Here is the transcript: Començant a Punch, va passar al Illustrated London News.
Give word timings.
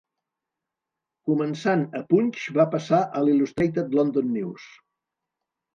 Començant 1.31 1.83
a 1.99 2.03
Punch, 2.15 2.41
va 2.59 2.67
passar 2.75 3.03
al 3.21 3.33
Illustrated 3.37 3.95
London 4.01 4.37
News. 4.41 4.69